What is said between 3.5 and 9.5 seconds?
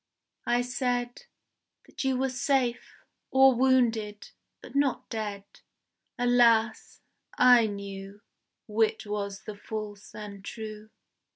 wounded but not dead. Alas! I knew Which was